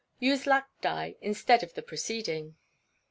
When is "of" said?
1.61-1.75